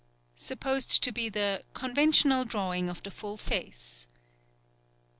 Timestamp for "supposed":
0.33-1.03